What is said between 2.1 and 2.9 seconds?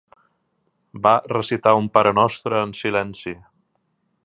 nostre en